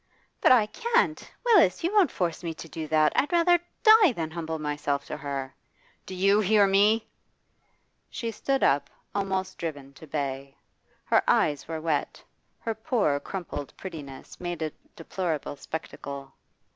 'But 0.41 0.51
I 0.51 0.65
can't! 0.65 1.31
Willis, 1.45 1.83
you 1.83 1.93
won't 1.93 2.09
force 2.09 2.43
me 2.43 2.55
to 2.55 2.67
do 2.67 2.87
that? 2.87 3.13
I'd 3.15 3.31
rather 3.31 3.59
die 3.83 4.13
than 4.13 4.31
humble 4.31 4.57
myself 4.57 5.05
to 5.05 5.17
her.' 5.17 5.53
'Do 6.07 6.15
you 6.15 6.39
hear 6.39 6.65
me?' 6.65 7.07
She 8.09 8.31
stood 8.31 8.63
up, 8.63 8.89
almost 9.13 9.59
driven 9.59 9.93
to 9.93 10.07
bay. 10.07 10.57
Her 11.05 11.21
eyes 11.27 11.67
were 11.67 11.79
wet, 11.79 12.23
her 12.61 12.73
poor, 12.73 13.19
crumpled 13.19 13.75
prettiness 13.77 14.39
made 14.39 14.63
a 14.63 14.71
deplorable 14.95 15.55
spectacle. 15.55 16.33